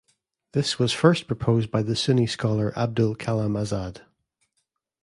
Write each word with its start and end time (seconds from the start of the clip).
This 0.53 0.79
was 0.79 0.93
first 0.93 1.27
proposed 1.27 1.69
by 1.69 1.83
the 1.83 1.95
Sunni 1.95 2.25
scholar 2.25 2.73
Abul 2.75 3.15
Kalam 3.15 3.51
Azad. 3.55 4.01